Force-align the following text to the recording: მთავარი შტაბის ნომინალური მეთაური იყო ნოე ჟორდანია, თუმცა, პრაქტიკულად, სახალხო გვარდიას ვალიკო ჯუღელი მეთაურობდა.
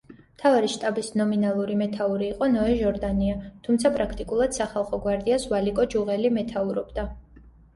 მთავარი 0.19 0.69
შტაბის 0.75 1.09
ნომინალური 1.19 1.75
მეთაური 1.81 2.25
იყო 2.29 2.47
ნოე 2.55 2.73
ჟორდანია, 2.81 3.37
თუმცა, 3.67 3.93
პრაქტიკულად, 3.99 4.59
სახალხო 4.61 5.01
გვარდიას 5.05 5.47
ვალიკო 5.53 5.89
ჯუღელი 5.95 6.33
მეთაურობდა. 6.41 7.07